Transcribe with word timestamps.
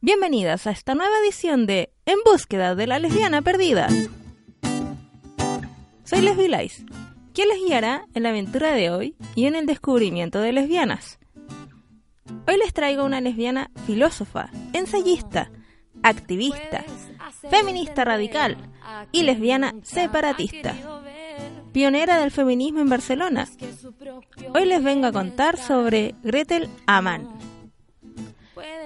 Bienvenidas 0.00 0.66
a 0.66 0.70
esta 0.70 0.94
nueva 0.94 1.12
edición 1.22 1.66
de 1.66 1.92
En 2.06 2.16
búsqueda 2.24 2.74
de 2.74 2.86
la 2.86 2.98
lesbiana 2.98 3.42
perdida. 3.42 3.88
Soy 6.04 6.22
Leslie 6.22 6.48
Lice, 6.48 6.86
quien 7.34 7.48
les 7.48 7.58
guiará 7.58 8.06
en 8.14 8.22
la 8.22 8.30
aventura 8.30 8.72
de 8.72 8.90
hoy 8.90 9.16
y 9.34 9.44
en 9.44 9.54
el 9.54 9.66
descubrimiento 9.66 10.40
de 10.40 10.52
lesbianas. 10.52 11.18
Hoy 12.48 12.56
les 12.56 12.72
traigo 12.72 13.04
una 13.04 13.20
lesbiana 13.20 13.70
filósofa, 13.86 14.50
ensayista, 14.72 15.50
activista, 16.02 16.84
feminista 17.50 18.04
radical 18.04 18.56
y 19.12 19.22
lesbiana 19.22 19.74
separatista. 19.82 20.74
Pionera 21.72 22.18
del 22.18 22.30
feminismo 22.30 22.80
en 22.80 22.88
Barcelona. 22.88 23.48
Hoy 24.54 24.66
les 24.66 24.82
vengo 24.82 25.06
a 25.06 25.12
contar 25.12 25.56
sobre 25.56 26.14
Gretel 26.22 26.68
Amann. 26.86 27.28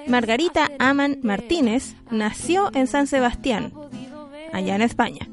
Margarita 0.07 0.71
Amann 0.79 1.19
Martínez 1.23 1.95
nació 2.11 2.71
en 2.75 2.87
San 2.87 3.07
Sebastián, 3.07 3.73
allá 4.53 4.75
en 4.75 4.83
España. 4.83 5.29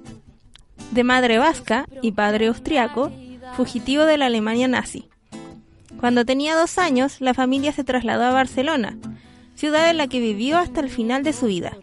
De 0.91 1.03
madre 1.03 1.37
vasca 1.37 1.85
y 2.01 2.13
padre 2.13 2.47
austriaco, 2.47 3.11
fugitivo 3.55 4.05
de 4.05 4.17
la 4.17 4.27
Alemania 4.27 4.67
nazi. 4.67 5.09
Cuando 5.99 6.25
tenía 6.25 6.55
dos 6.55 6.77
años, 6.77 7.19
la 7.19 7.33
familia 7.33 7.73
se 7.73 7.83
trasladó 7.83 8.23
a 8.23 8.31
Barcelona, 8.31 8.97
ciudad 9.61 9.91
en 9.91 9.97
la 9.97 10.07
que 10.07 10.19
vivió 10.19 10.57
hasta 10.57 10.81
el 10.81 10.89
final 10.89 11.21
de 11.21 11.33
su 11.33 11.45
vida. 11.45 11.77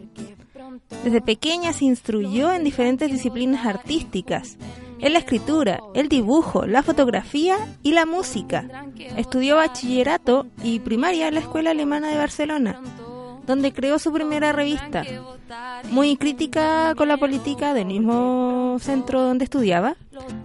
Desde 1.05 1.21
pequeña 1.21 1.71
se 1.71 1.85
instruyó 1.85 2.51
en 2.51 2.65
diferentes 2.65 3.09
disciplinas 3.09 3.65
artísticas, 3.65 4.57
en 4.99 5.13
la 5.13 5.19
escritura, 5.19 5.79
el 5.93 6.09
dibujo, 6.09 6.65
la 6.65 6.83
fotografía 6.83 7.55
y 7.81 7.93
la 7.93 8.05
música. 8.05 8.65
Estudió 9.15 9.55
bachillerato 9.55 10.45
y 10.61 10.79
primaria 10.79 11.29
en 11.29 11.35
la 11.35 11.39
Escuela 11.39 11.71
Alemana 11.71 12.09
de 12.09 12.17
Barcelona, 12.17 12.81
donde 13.47 13.71
creó 13.71 13.97
su 13.97 14.11
primera 14.11 14.51
revista, 14.51 15.05
muy 15.89 16.17
crítica 16.17 16.93
con 16.97 17.07
la 17.07 17.15
política 17.15 17.73
del 17.73 17.85
mismo 17.85 18.58
centro 18.77 19.21
donde 19.21 19.45
estudiaba, 19.45 19.95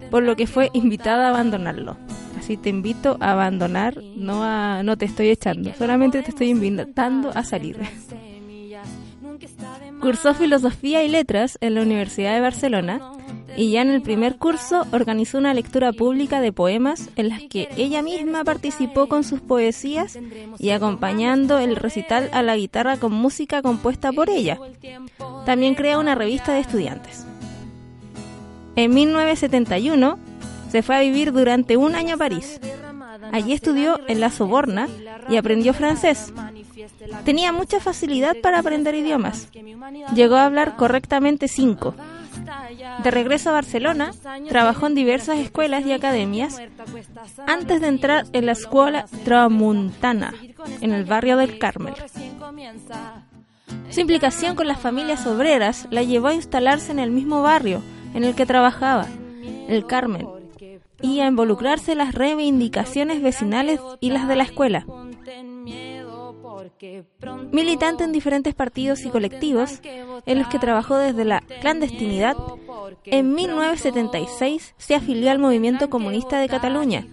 por 0.09 0.23
lo 0.23 0.35
que 0.35 0.47
fue 0.47 0.71
invitada 0.73 1.27
a 1.27 1.29
abandonarlo. 1.29 1.97
Así 2.39 2.57
te 2.57 2.69
invito 2.69 3.17
a 3.19 3.33
abandonar, 3.33 4.01
no 4.15 4.43
a, 4.43 4.81
no 4.83 4.97
te 4.97 5.05
estoy 5.05 5.29
echando, 5.29 5.71
solamente 5.77 6.23
te 6.23 6.29
estoy 6.29 6.49
invitando 6.49 7.31
a 7.33 7.43
salir. 7.43 7.77
Cursó 10.01 10.33
filosofía 10.33 11.03
y 11.03 11.09
letras 11.09 11.57
en 11.61 11.75
la 11.75 11.81
Universidad 11.81 12.33
de 12.33 12.41
Barcelona 12.41 13.01
y 13.57 13.71
ya 13.71 13.81
en 13.81 13.89
el 13.89 14.01
primer 14.01 14.37
curso 14.37 14.85
organizó 14.91 15.37
una 15.37 15.53
lectura 15.53 15.93
pública 15.93 16.41
de 16.41 16.51
poemas 16.51 17.09
en 17.15 17.29
las 17.29 17.41
que 17.43 17.69
ella 17.77 18.01
misma 18.01 18.43
participó 18.43 19.07
con 19.07 19.23
sus 19.23 19.39
poesías 19.39 20.19
y 20.59 20.69
acompañando 20.71 21.57
el 21.57 21.75
recital 21.75 22.29
a 22.33 22.43
la 22.43 22.57
guitarra 22.57 22.97
con 22.97 23.13
música 23.13 23.61
compuesta 23.61 24.11
por 24.11 24.29
ella. 24.29 24.59
También 25.45 25.75
crea 25.75 25.97
una 25.97 26.15
revista 26.15 26.53
de 26.53 26.59
estudiantes. 26.59 27.25
En 28.75 28.93
1971 28.93 30.19
se 30.69 30.83
fue 30.83 30.95
a 30.95 31.01
vivir 31.01 31.31
durante 31.31 31.77
un 31.77 31.95
año 31.95 32.15
a 32.15 32.17
París. 32.17 32.59
Allí 33.31 33.53
estudió 33.53 33.99
en 34.07 34.19
la 34.19 34.29
Soborna 34.29 34.87
y 35.29 35.37
aprendió 35.37 35.73
francés. 35.73 36.33
Tenía 37.23 37.51
mucha 37.51 37.79
facilidad 37.79 38.35
para 38.41 38.59
aprender 38.59 38.95
idiomas. 38.95 39.49
Llegó 40.13 40.35
a 40.35 40.45
hablar 40.45 40.75
correctamente 40.75 41.47
cinco. 41.47 41.95
De 43.03 43.11
regreso 43.11 43.49
a 43.49 43.53
Barcelona, 43.53 44.11
trabajó 44.49 44.87
en 44.87 44.95
diversas 44.95 45.39
escuelas 45.39 45.85
y 45.85 45.93
academias 45.93 46.61
antes 47.47 47.81
de 47.81 47.87
entrar 47.87 48.25
en 48.33 48.45
la 48.45 48.51
escuela 48.51 49.05
Tramuntana, 49.23 50.33
en 50.81 50.93
el 50.93 51.05
barrio 51.05 51.37
del 51.37 51.57
Carmel. 51.57 51.93
Su 53.89 53.99
implicación 54.01 54.55
con 54.55 54.67
las 54.67 54.79
familias 54.79 55.25
obreras 55.25 55.87
la 55.89 56.03
llevó 56.03 56.27
a 56.27 56.33
instalarse 56.33 56.91
en 56.91 56.99
el 56.99 57.11
mismo 57.11 57.41
barrio 57.41 57.81
en 58.15 58.23
el 58.23 58.33
que 58.33 58.45
trabajaba, 58.45 59.05
el 59.67 59.85
Carmel, 59.85 60.27
y 61.01 61.19
a 61.19 61.27
involucrarse 61.27 61.91
en 61.91 61.99
las 61.99 62.15
reivindicaciones 62.15 63.21
vecinales 63.21 63.79
y 63.99 64.09
las 64.09 64.27
de 64.27 64.35
la 64.35 64.43
escuela. 64.43 64.85
Militante 67.51 68.03
en 68.03 68.11
diferentes 68.11 68.53
partidos 68.53 69.05
y 69.05 69.09
colectivos 69.09 69.81
en 70.25 70.39
los 70.39 70.47
que 70.47 70.59
trabajó 70.59 70.97
desde 70.97 71.25
la 71.25 71.41
clandestinidad, 71.61 72.35
en 73.05 73.33
1976 73.33 74.75
se 74.77 74.95
afilió 74.95 75.31
al 75.31 75.39
Movimiento 75.39 75.89
Comunista 75.89 76.39
de 76.39 76.47
Cataluña, 76.47 77.07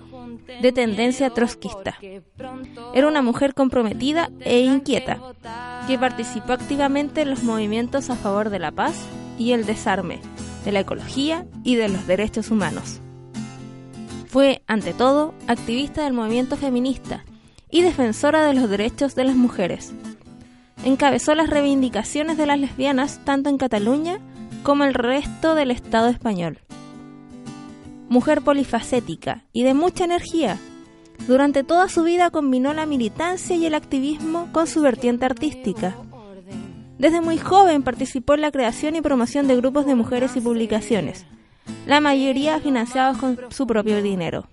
de 0.61 0.73
tendencia 0.73 1.31
trotskista. 1.31 1.97
Era 2.95 3.09
una 3.09 3.23
mujer 3.23 3.55
comprometida 3.55 4.31
e 4.41 4.61
inquieta, 4.61 5.19
que 5.87 5.99
participó 5.99 6.53
activamente 6.53 7.23
en 7.23 7.31
los 7.31 7.43
movimientos 7.43 8.11
a 8.11 8.17
favor 8.17 8.51
de 8.51 8.59
la 8.59 8.71
paz 8.71 9.07
y 9.39 9.53
el 9.53 9.67
desarme, 9.67 10.21
de 10.65 10.73
la 10.73 10.81
ecología 10.81 11.47
y 11.65 11.77
de 11.77 11.89
los 11.89 12.06
derechos 12.06 12.50
humanos. 12.50 13.00
Fue, 14.27 14.62
ante 14.67 14.95
todo, 14.95 15.34
activista 15.47 16.05
del 16.05 16.15
movimiento 16.15 16.56
feminista 16.56 17.25
y 17.71 17.83
defensora 17.83 18.47
de 18.47 18.55
los 18.55 18.69
derechos 18.71 19.15
de 19.15 19.25
las 19.25 19.37
mujeres. 19.37 19.93
Encabezó 20.84 21.34
las 21.34 21.51
reivindicaciones 21.51 22.37
de 22.37 22.47
las 22.47 22.59
lesbianas 22.59 23.21
tanto 23.25 23.51
en 23.51 23.59
Cataluña 23.59 24.19
como 24.62 24.84
el 24.84 24.95
resto 24.95 25.55
del 25.55 25.71
Estado 25.71 26.09
español. 26.09 26.59
Mujer 28.09 28.43
polifacética 28.43 29.45
y 29.53 29.62
de 29.62 29.75
mucha 29.75 30.05
energía, 30.05 30.59
durante 31.27 31.62
toda 31.62 31.89
su 31.89 32.03
vida 32.03 32.31
combinó 32.31 32.75
la 32.75 32.84
militancia 32.84 33.55
y 33.55 33.67
el 33.67 33.75
activismo 33.75 34.49
con 34.53 34.67
su 34.67 34.81
vertiente 34.81 35.25
artística. 35.25 35.97
Desde 37.03 37.21
muy 37.21 37.37
joven 37.37 37.83
participó 37.83 38.35
en 38.35 38.43
la 38.43 38.53
creación 38.53 38.95
y 38.95 39.01
promoción 39.01 39.49
de 39.49 39.57
grupos 39.57 39.87
de 39.87 39.97
mujeres 39.97 40.37
y 40.37 40.41
publicaciones, 40.41 41.27
la 41.85 41.99
mayoría 41.99 42.61
financiados 42.61 43.19
con 43.19 43.37
su 43.49 43.67
propio 43.67 44.01
dinero. 44.01 44.47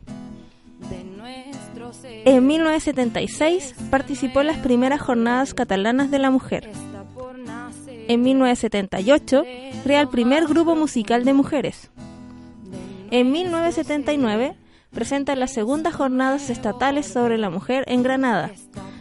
En 2.25 2.47
1976 2.47 3.75
participó 3.91 4.41
en 4.41 4.47
las 4.47 4.57
primeras 4.57 4.99
jornadas 4.99 5.53
catalanas 5.53 6.09
de 6.09 6.17
la 6.17 6.31
mujer. 6.31 6.71
En 8.07 8.23
1978 8.23 9.43
crea 9.83 10.01
el 10.01 10.07
primer 10.07 10.47
grupo 10.47 10.75
musical 10.75 11.25
de 11.25 11.33
mujeres. 11.33 11.91
En 13.11 13.31
1979 13.31 14.55
presenta 14.89 15.35
las 15.35 15.53
segundas 15.53 15.93
jornadas 15.93 16.49
estatales 16.49 17.05
sobre 17.05 17.37
la 17.37 17.51
mujer 17.51 17.83
en 17.87 18.01
Granada, 18.01 18.49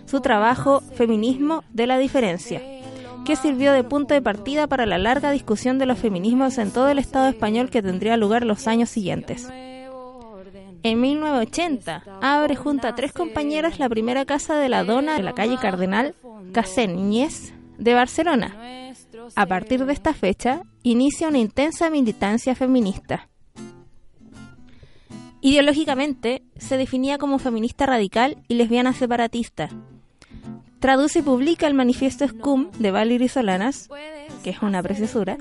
su 0.04 0.20
trabajo 0.20 0.82
Feminismo 0.96 1.64
de 1.72 1.86
la 1.86 1.96
Diferencia, 1.96 2.60
que 3.24 3.36
sirvió 3.36 3.72
de 3.72 3.84
punto 3.84 4.14
de 4.14 4.22
partida 4.22 4.66
para 4.66 4.86
la 4.86 4.98
larga 4.98 5.30
discusión 5.30 5.78
de 5.78 5.86
los 5.86 5.98
feminismos 5.98 6.58
en 6.58 6.70
todo 6.70 6.88
el 6.88 6.98
Estado 6.98 7.28
español 7.28 7.70
que 7.70 7.82
tendría 7.82 8.16
lugar 8.16 8.44
los 8.44 8.66
años 8.66 8.88
siguientes. 8.88 9.48
En 10.82 11.00
1980 11.00 12.04
abre 12.22 12.56
junto 12.56 12.86
a 12.86 12.94
tres 12.94 13.12
compañeras 13.12 13.78
la 13.78 13.88
primera 13.88 14.24
casa 14.24 14.56
de 14.56 14.68
la 14.68 14.84
dona 14.84 15.16
de 15.16 15.22
la 15.22 15.34
calle 15.34 15.56
Cardenal 15.60 16.14
Caseñez 16.52 17.52
de 17.78 17.94
Barcelona. 17.94 18.56
A 19.34 19.46
partir 19.46 19.84
de 19.84 19.92
esta 19.92 20.14
fecha 20.14 20.62
inicia 20.82 21.28
una 21.28 21.38
intensa 21.38 21.90
militancia 21.90 22.54
feminista. 22.54 23.28
Ideológicamente 25.40 26.42
se 26.56 26.76
definía 26.76 27.18
como 27.18 27.38
feminista 27.38 27.86
radical 27.86 28.38
y 28.48 28.54
lesbiana 28.54 28.92
separatista. 28.92 29.68
Traduce 30.80 31.18
y 31.18 31.22
publica 31.22 31.66
el 31.66 31.74
manifiesto 31.74 32.26
SCUM 32.26 32.70
de 32.78 32.90
Valerie 32.90 33.28
Solanas, 33.28 33.88
que 34.44 34.50
es 34.50 34.62
una 34.62 34.82
preciosura, 34.82 35.36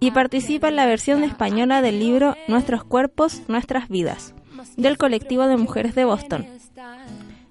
y 0.00 0.10
participa 0.12 0.68
en 0.68 0.76
la 0.76 0.86
versión 0.86 1.24
española 1.24 1.82
del 1.82 1.98
libro 1.98 2.34
Nuestros 2.48 2.84
cuerpos, 2.84 3.42
nuestras 3.48 3.88
vidas, 3.88 4.34
del 4.76 4.96
colectivo 4.96 5.46
de 5.46 5.56
mujeres 5.56 5.94
de 5.94 6.04
Boston. 6.06 6.46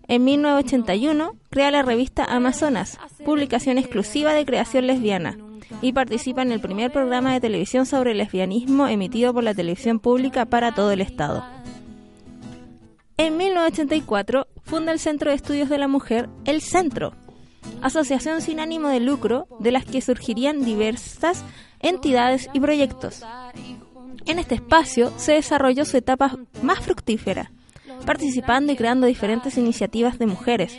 En 0.07 0.23
1981 0.23 1.33
crea 1.49 1.71
la 1.71 1.83
revista 1.83 2.25
Amazonas, 2.25 2.97
publicación 3.23 3.77
exclusiva 3.77 4.33
de 4.33 4.45
creación 4.45 4.87
lesbiana, 4.87 5.37
y 5.81 5.93
participa 5.93 6.41
en 6.41 6.51
el 6.51 6.59
primer 6.59 6.91
programa 6.91 7.33
de 7.33 7.41
televisión 7.41 7.85
sobre 7.85 8.13
lesbianismo 8.15 8.87
emitido 8.87 9.33
por 9.33 9.43
la 9.43 9.53
televisión 9.53 9.99
pública 9.99 10.45
para 10.45 10.73
todo 10.73 10.91
el 10.91 11.01
Estado. 11.01 11.43
En 13.17 13.37
1984 13.37 14.47
funda 14.65 14.91
el 14.91 14.99
Centro 14.99 15.29
de 15.29 15.35
Estudios 15.35 15.69
de 15.69 15.77
la 15.77 15.87
Mujer, 15.87 16.27
el 16.43 16.61
Centro, 16.61 17.13
asociación 17.81 18.41
sin 18.41 18.59
ánimo 18.59 18.89
de 18.89 18.99
lucro 18.99 19.47
de 19.59 19.71
las 19.71 19.85
que 19.85 20.01
surgirían 20.01 20.65
diversas 20.65 21.43
entidades 21.79 22.49
y 22.53 22.59
proyectos. 22.59 23.23
En 24.25 24.39
este 24.39 24.55
espacio 24.55 25.13
se 25.17 25.33
desarrolló 25.33 25.85
su 25.85 25.97
etapa 25.97 26.37
más 26.61 26.79
fructífera, 26.79 27.51
participando 28.05 28.73
y 28.73 28.75
creando 28.75 29.07
diferentes 29.07 29.57
iniciativas 29.57 30.17
de 30.17 30.25
mujeres, 30.25 30.77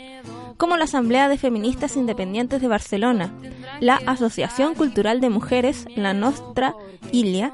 como 0.57 0.75
la 0.75 0.85
Asamblea 0.85 1.29
de 1.29 1.37
Feministas 1.37 1.95
Independientes 1.95 2.61
de 2.61 2.67
Barcelona, 2.67 3.31
la 3.79 4.01
Asociación 4.05 4.75
Cultural 4.75 5.21
de 5.21 5.29
Mujeres, 5.29 5.85
la 5.95 6.13
Nostra 6.13 6.75
Ilia, 7.11 7.53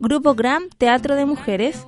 Grupo 0.00 0.34
Gram 0.34 0.64
Teatro 0.76 1.14
de 1.14 1.24
Mujeres, 1.24 1.86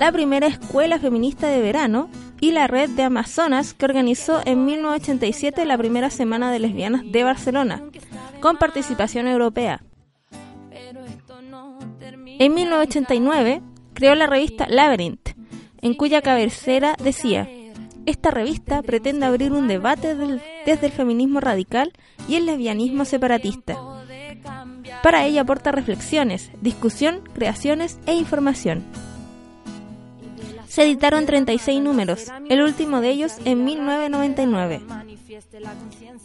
la 0.00 0.10
primera 0.12 0.46
escuela 0.46 0.98
feminista 0.98 1.48
de 1.48 1.60
verano 1.60 2.08
y 2.44 2.50
la 2.50 2.66
red 2.66 2.90
de 2.90 3.04
Amazonas 3.04 3.72
que 3.72 3.86
organizó 3.86 4.42
en 4.44 4.66
1987 4.66 5.64
la 5.64 5.78
primera 5.78 6.10
semana 6.10 6.52
de 6.52 6.58
lesbianas 6.58 7.00
de 7.10 7.24
Barcelona, 7.24 7.82
con 8.40 8.58
participación 8.58 9.26
europea. 9.26 9.82
En 12.38 12.52
1989 12.52 13.62
creó 13.94 14.14
la 14.14 14.26
revista 14.26 14.66
Labyrinth, 14.68 15.30
en 15.80 15.94
cuya 15.94 16.20
cabecera 16.20 16.96
decía, 17.02 17.48
esta 18.04 18.30
revista 18.30 18.82
pretende 18.82 19.24
abrir 19.24 19.52
un 19.52 19.66
debate 19.66 20.14
desde 20.14 20.86
el 20.86 20.92
feminismo 20.92 21.40
radical 21.40 21.94
y 22.28 22.34
el 22.34 22.44
lesbianismo 22.44 23.06
separatista. 23.06 23.78
Para 25.02 25.24
ella 25.24 25.40
aporta 25.40 25.72
reflexiones, 25.72 26.50
discusión, 26.60 27.22
creaciones 27.32 27.98
e 28.04 28.12
información. 28.12 28.84
Se 30.74 30.82
editaron 30.82 31.24
36 31.24 31.80
números, 31.80 32.24
el 32.48 32.60
último 32.60 33.00
de 33.00 33.10
ellos 33.10 33.34
en 33.44 33.64
1999. 33.64 34.82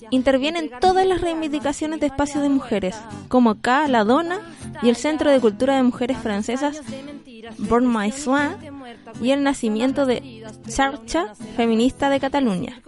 Intervienen 0.10 0.72
todas 0.82 1.06
las 1.06 1.22
reivindicaciones 1.22 2.00
de 2.00 2.08
espacios 2.08 2.42
de 2.42 2.50
mujeres, 2.50 2.96
como 3.28 3.52
acá 3.52 3.88
La 3.88 4.04
Dona 4.04 4.40
y 4.82 4.90
el 4.90 4.96
Centro 4.96 5.30
de 5.30 5.40
Cultura 5.40 5.76
de 5.76 5.84
Mujeres 5.84 6.18
Francesas 6.18 6.82
Born 7.60 7.96
My 7.96 8.12
Swan 8.12 8.58
y 9.22 9.30
el 9.30 9.44
nacimiento 9.44 10.08
de 10.08 10.44
Charcha 10.68 11.36
Feminista 11.56 12.10
de 12.10 12.20
Cataluña. 12.20 12.82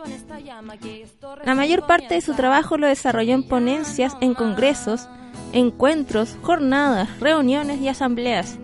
La 1.46 1.54
mayor 1.54 1.86
parte 1.86 2.16
de 2.16 2.22
su 2.22 2.34
trabajo 2.34 2.80
lo 2.80 2.88
desarrolló 2.88 3.36
en 3.36 3.48
ponencias, 3.48 4.18
en 4.20 4.34
congresos, 4.34 5.08
encuentros, 5.54 6.36
jornadas, 6.42 7.20
reuniones 7.20 7.80
y 7.82 7.88
asambleas, 7.88 8.58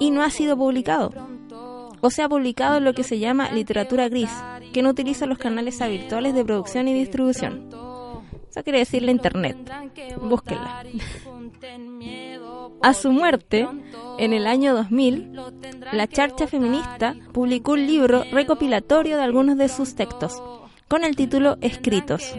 y 0.00 0.10
no 0.10 0.24
ha 0.24 0.30
sido 0.30 0.56
publicado 0.56 1.12
o 2.04 2.10
se 2.10 2.22
ha 2.22 2.28
publicado 2.28 2.80
lo 2.80 2.92
que 2.92 3.02
se 3.02 3.18
llama 3.18 3.50
literatura 3.50 4.10
gris, 4.10 4.28
que 4.74 4.82
no 4.82 4.90
utiliza 4.90 5.24
los 5.24 5.38
canales 5.38 5.80
habituales 5.80 6.34
de 6.34 6.44
producción 6.44 6.86
y 6.86 6.92
distribución. 6.92 7.70
Eso 8.50 8.62
quiere 8.62 8.80
decir 8.80 9.02
la 9.02 9.10
internet. 9.10 9.56
Búsquenla. 10.20 10.84
A 12.82 12.92
su 12.92 13.10
muerte, 13.10 13.66
en 14.18 14.34
el 14.34 14.46
año 14.46 14.74
2000, 14.74 15.40
la 15.94 16.06
Charcha 16.06 16.46
Feminista 16.46 17.16
publicó 17.32 17.72
un 17.72 17.86
libro 17.86 18.24
recopilatorio 18.30 19.16
de 19.16 19.22
algunos 19.22 19.56
de 19.56 19.70
sus 19.70 19.94
textos, 19.94 20.42
con 20.88 21.04
el 21.04 21.16
título 21.16 21.56
Escritos. 21.62 22.34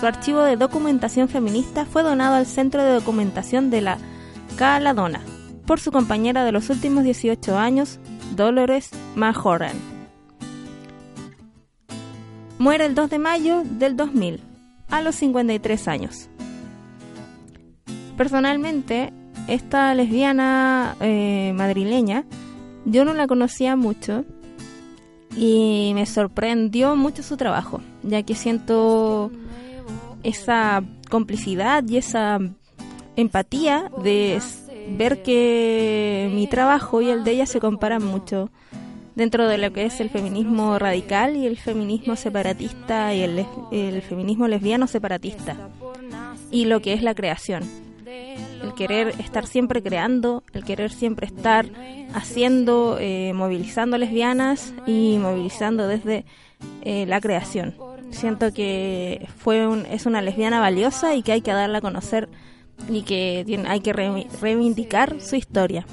Su 0.00 0.06
archivo 0.06 0.42
de 0.42 0.56
documentación 0.56 1.28
feminista 1.28 1.84
fue 1.84 2.02
donado 2.02 2.34
al 2.34 2.46
Centro 2.46 2.82
de 2.82 2.94
Documentación 2.94 3.70
de 3.70 3.82
la 3.82 3.98
Caladona 4.56 5.20
por 5.70 5.78
su 5.78 5.92
compañera 5.92 6.44
de 6.44 6.50
los 6.50 6.68
últimos 6.68 7.04
18 7.04 7.56
años, 7.56 8.00
Dolores 8.36 8.90
Majoran. 9.14 9.76
Muere 12.58 12.86
el 12.86 12.94
2 12.94 13.10
de 13.10 13.18
mayo 13.18 13.62
del 13.64 13.96
2000, 13.96 14.40
a 14.90 15.00
los 15.00 15.14
53 15.16 15.88
años. 15.88 16.28
Personalmente, 18.16 19.12
esta 19.48 19.94
lesbiana 19.94 20.96
eh, 21.00 21.52
madrileña, 21.54 22.24
yo 22.84 23.04
no 23.04 23.14
la 23.14 23.26
conocía 23.26 23.76
mucho 23.76 24.24
y 25.36 25.92
me 25.94 26.06
sorprendió 26.06 26.96
mucho 26.96 27.22
su 27.22 27.36
trabajo, 27.36 27.80
ya 28.02 28.22
que 28.22 28.34
siento 28.34 29.30
esa 30.22 30.82
complicidad 31.08 31.82
y 31.88 31.96
esa 31.96 32.38
empatía 33.16 33.90
de 34.02 34.40
ver 34.96 35.22
que 35.22 36.30
mi 36.34 36.46
trabajo 36.46 37.00
y 37.00 37.10
el 37.10 37.24
de 37.24 37.32
ella 37.32 37.46
se 37.46 37.60
comparan 37.60 38.04
mucho 38.04 38.50
dentro 39.14 39.48
de 39.48 39.58
lo 39.58 39.72
que 39.72 39.84
es 39.84 40.00
el 40.00 40.10
feminismo 40.10 40.78
radical 40.78 41.36
y 41.36 41.46
el 41.46 41.56
feminismo 41.56 42.16
separatista 42.16 43.14
y 43.14 43.22
el, 43.22 43.46
el 43.70 44.02
feminismo 44.02 44.48
lesbiano 44.48 44.86
separatista 44.86 45.56
y 46.50 46.64
lo 46.64 46.80
que 46.80 46.92
es 46.92 47.02
la 47.02 47.14
creación. 47.14 47.64
El 48.62 48.74
querer 48.74 49.14
estar 49.18 49.46
siempre 49.46 49.82
creando, 49.82 50.42
el 50.52 50.64
querer 50.64 50.90
siempre 50.90 51.26
estar 51.26 51.66
haciendo, 52.12 52.98
eh, 53.00 53.32
movilizando 53.34 53.96
lesbianas 53.96 54.74
y 54.86 55.16
movilizando 55.18 55.86
desde 55.86 56.24
eh, 56.82 57.06
la 57.06 57.20
creación. 57.20 57.74
Siento 58.10 58.52
que 58.52 59.28
fue 59.38 59.66
un, 59.66 59.86
es 59.86 60.06
una 60.06 60.20
lesbiana 60.20 60.60
valiosa 60.60 61.14
y 61.14 61.22
que 61.22 61.32
hay 61.32 61.40
que 61.40 61.52
darla 61.52 61.78
a 61.78 61.80
conocer 61.80 62.28
y 62.88 63.02
que 63.02 63.44
tiene, 63.46 63.68
hay 63.68 63.80
que 63.80 63.92
reivindicar 63.92 65.20
su 65.20 65.36
historia. 65.36 65.86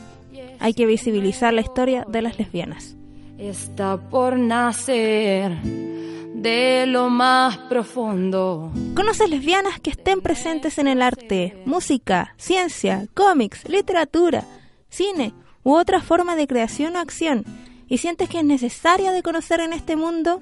Hay 0.59 0.73
que 0.73 0.85
visibilizar 0.85 1.53
la 1.53 1.61
historia 1.61 2.05
de 2.07 2.21
las 2.21 2.39
lesbianas. 2.39 2.95
Está 3.37 3.97
por 4.09 4.39
nacer 4.39 5.61
de 5.61 6.85
lo 6.87 7.09
más 7.09 7.57
profundo. 7.57 8.71
¿Conoces 8.95 9.29
lesbianas 9.29 9.79
que 9.79 9.91
estén 9.91 10.21
presentes 10.21 10.77
en 10.77 10.87
el 10.87 11.01
arte, 11.01 11.61
música, 11.65 12.33
ciencia, 12.37 13.07
cómics, 13.13 13.67
literatura, 13.67 14.45
cine 14.89 15.33
u 15.63 15.75
otra 15.75 16.01
forma 16.01 16.35
de 16.35 16.47
creación 16.47 16.95
o 16.95 16.99
acción 16.99 17.43
y 17.87 17.97
sientes 17.99 18.29
que 18.29 18.39
es 18.39 18.45
necesaria 18.45 19.11
de 19.11 19.23
conocer 19.23 19.59
en 19.59 19.73
este 19.73 19.95
mundo? 19.95 20.41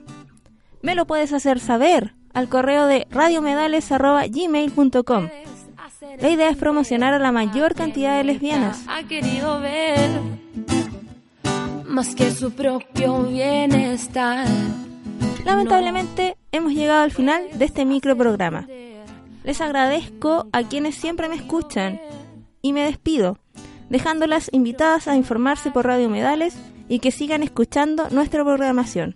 Me 0.82 0.96
lo 0.96 1.08
puedes 1.08 1.32
hacer 1.34 1.60
saber 1.60 2.16
al 2.34 2.48
correo 2.50 2.88
de 2.88 3.08
radiomedales.gmail.com 3.10 5.30
la 6.20 6.30
idea 6.30 6.50
es 6.50 6.58
promocionar 6.58 7.14
a 7.14 7.20
la 7.20 7.32
mayor 7.32 7.76
cantidad 7.76 8.18
de 8.18 8.24
lesbianas. 8.24 8.84
Ha 8.88 9.04
querido 9.04 9.60
ver 9.60 10.10
más 11.88 12.16
que 12.16 12.32
su 12.32 12.52
propio 12.52 13.24
bienestar. 13.24 14.48
Lamentablemente 15.46 16.38
hemos 16.52 16.74
llegado 16.74 17.04
al 17.04 17.12
final 17.12 17.44
de 17.54 17.66
este 17.66 17.86
microprograma. 17.86 18.68
Les 19.44 19.62
agradezco 19.62 20.48
a 20.52 20.64
quienes 20.64 20.96
siempre 20.96 21.30
me 21.30 21.36
escuchan 21.36 22.02
y 22.62 22.74
me 22.74 22.84
despido, 22.84 23.38
dejándolas 23.90 24.50
invitadas 24.52 25.08
a 25.08 25.16
informarse 25.16 25.72
por 25.72 25.86
Radio 25.86 26.10
Medales 26.10 26.58
y 26.90 27.00
que 27.00 27.12
sigan 27.12 27.44
escuchando 27.44 28.10
nuestra 28.10 28.44
programación. 28.44 29.16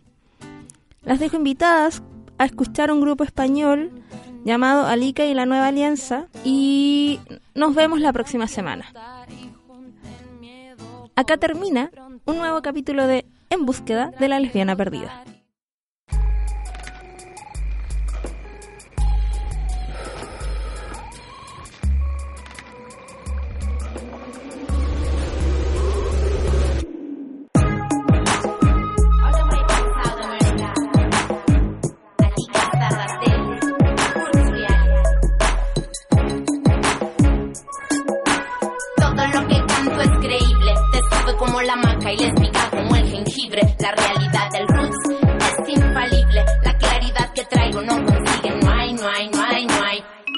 Las 1.03 1.19
dejo 1.19 1.37
invitadas 1.37 2.03
a 2.39 2.45
escuchar 2.45 2.91
un 2.91 3.01
grupo 3.01 3.23
español 3.23 3.91
llamado 4.45 4.87
Alica 4.87 5.25
y 5.25 5.35
la 5.35 5.45
Nueva 5.45 5.67
Alianza 5.67 6.27
y 6.43 7.19
nos 7.53 7.75
vemos 7.75 7.99
la 7.99 8.11
próxima 8.13 8.47
semana. 8.47 8.85
Acá 11.15 11.37
termina 11.37 11.91
un 12.25 12.37
nuevo 12.37 12.61
capítulo 12.61 13.05
de 13.05 13.25
En 13.49 13.65
búsqueda 13.65 14.11
de 14.19 14.29
la 14.29 14.39
lesbiana 14.39 14.75
perdida. 14.75 15.23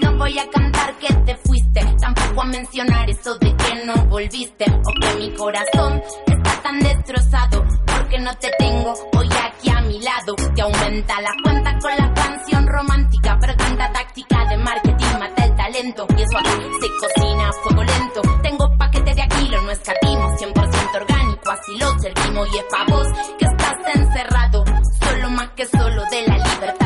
no 0.02 0.18
voy 0.18 0.40
a 0.40 0.50
cantar 0.50 0.98
que 0.98 1.14
te 1.14 1.36
fuiste, 1.36 1.82
tampoco 2.00 2.42
a 2.42 2.46
mencionar 2.46 3.10
eso 3.10 3.38
de 3.38 3.56
que 3.56 3.86
no 3.86 3.94
volviste. 4.06 4.66
O 4.66 4.92
que 5.02 5.16
mi 5.18 5.34
corazón 5.36 6.02
está 6.26 6.62
tan 6.64 6.80
destrozado, 6.80 7.66
porque 7.86 8.20
no 8.20 8.34
te 8.38 8.50
tengo 8.58 8.94
hoy 9.18 9.28
aquí 9.28 9.70
a 9.70 9.82
mi 9.82 10.00
lado. 10.02 10.36
Te 10.56 10.62
aumenta 10.62 11.22
la 11.22 11.32
cuenta 11.44 11.78
con 11.80 11.92
la 11.98 12.14
canción 12.14 12.66
romántica, 12.66 13.38
pero 13.42 13.56
tanta 13.58 13.92
táctica 13.92 14.46
de 14.46 14.58
marketing 14.58 15.20
mata 15.20 15.44
el 15.44 15.56
talento. 15.56 16.08
Y 16.18 16.22
eso 16.22 16.38
acá 16.38 16.50
se 16.50 16.88
cocina 17.00 17.50
a 17.50 17.54
fuego 17.64 17.84
lento. 17.84 18.22
Tengo 18.42 18.78
paquete 18.78 19.14
de 19.14 19.22
aquí, 19.22 19.50
lo 19.50 19.62
no 19.64 19.72
escatimos, 19.72 20.42
100% 20.42 20.96
orgánico, 20.96 21.52
así 21.52 21.78
lo 21.78 22.00
servimos. 22.00 22.48
Y 22.54 22.58
es 22.58 22.66
pa' 22.72 22.86
vos 22.88 23.08
que 23.38 23.46
estás 23.46 23.96
encerrado, 23.96 24.64
solo 25.04 25.30
más 25.32 25.50
que 25.50 25.66
solo 25.66 26.04
de 26.10 26.28
la 26.28 26.38
libertad. 26.38 26.81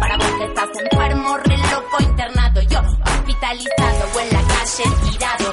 Para 0.00 0.16
vos 0.16 0.40
estás 0.40 0.70
enfermo, 0.90 1.36
re 1.36 1.58
loco, 1.58 2.02
internado. 2.02 2.62
Yo 2.62 2.80
hospitalizado 2.80 4.06
o 4.14 4.20
en 4.20 4.32
la 4.32 4.42
calle 4.42 4.84
tirado. 5.10 5.52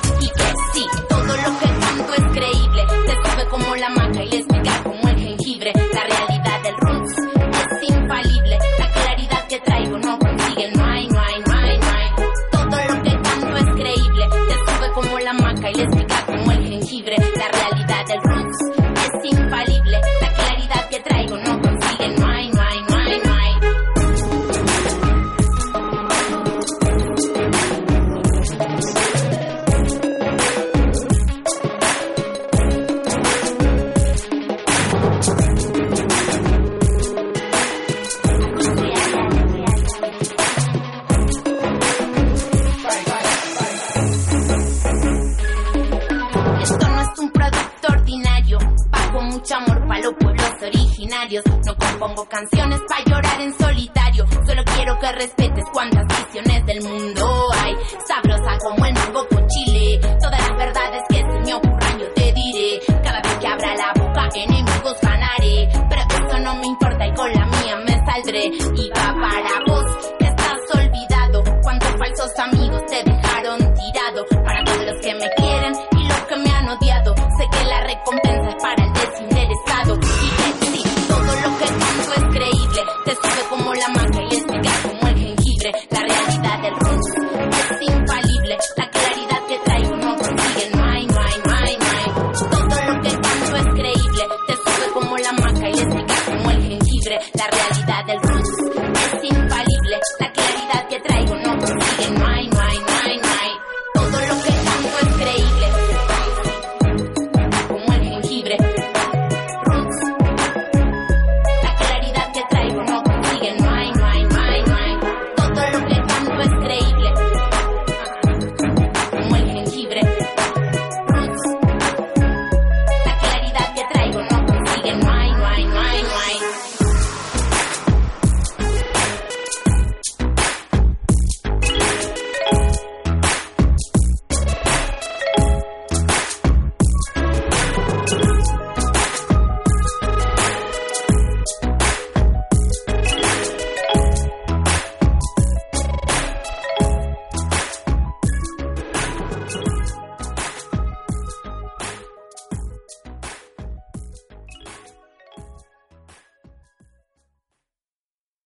Canciones 52.29 52.79
para 52.87 53.03
llorar 53.05 53.41
en 53.41 53.53
solitario. 53.57 54.25
Solo 54.45 54.63
quiero 54.75 54.97
que 54.99 55.11
respetes 55.11 55.65
cuántas 55.73 56.05
visiones 56.07 56.65
del 56.65 56.81
mundo 56.83 57.47
hay. 57.59 57.75
Sabrosa 58.07 58.57
como 58.63 58.85
el 58.85 58.93
mango 58.93 59.27
con 59.27 59.47
chile. 59.47 59.99
Todas 60.19 60.39
las 60.39 60.57
verdades 60.57 61.03
que 61.09 61.17
se 61.17 61.39
me 61.45 61.53
ocurran 61.55 61.99
yo 61.99 62.13
te 62.13 62.31
diré. 62.33 62.79
Cada 63.03 63.21
vez 63.21 63.37
que 63.39 63.47
abra 63.47 63.75
la 63.75 63.93
boca, 63.95 64.29
enemigos 64.35 64.97
ganaré. 65.01 65.69
Pero 65.89 66.27
eso 66.27 66.39
no 66.39 66.55
me 66.55 66.67
importa 66.67 67.07
y 67.07 67.13
con 67.13 67.31
la 67.33 67.45
mía 67.45 67.75
me 67.87 68.05
saldré. 68.05 68.51